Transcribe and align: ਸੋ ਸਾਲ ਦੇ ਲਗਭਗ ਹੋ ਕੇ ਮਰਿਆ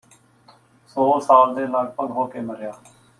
ਸੋ 0.95 1.19
ਸਾਲ 1.19 1.53
ਦੇ 1.55 1.65
ਲਗਭਗ 1.67 2.11
ਹੋ 2.11 2.25
ਕੇ 2.27 2.39
ਮਰਿਆ 2.41 2.73